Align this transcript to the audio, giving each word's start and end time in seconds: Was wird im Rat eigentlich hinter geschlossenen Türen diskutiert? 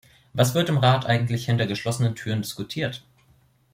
Was 0.33 0.55
wird 0.55 0.67
im 0.69 0.79
Rat 0.79 1.05
eigentlich 1.05 1.45
hinter 1.45 1.67
geschlossenen 1.67 2.15
Türen 2.15 2.41
diskutiert? 2.41 3.05